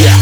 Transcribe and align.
Yeah. 0.00 0.18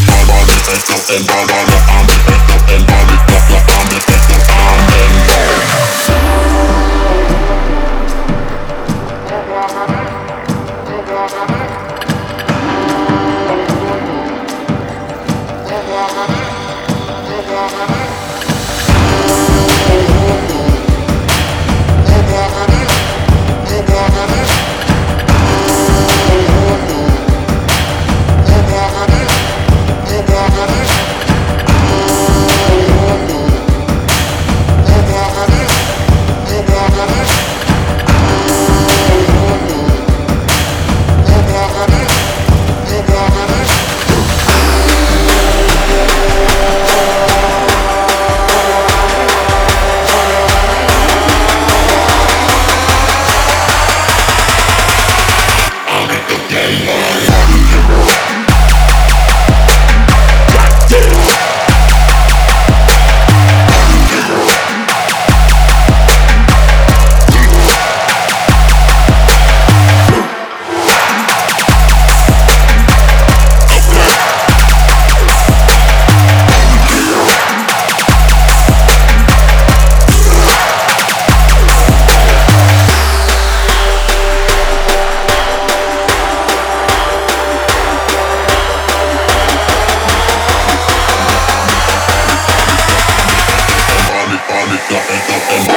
Yeah. 94.89 95.76